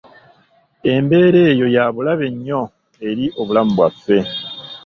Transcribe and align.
Embeera 0.93 1.39
eyo 1.51 1.67
ya 1.75 1.85
bulabe 1.93 2.27
nnyo 2.33 2.61
eri 3.09 3.25
obulamu 3.39 3.71
bwaffe. 3.77 4.17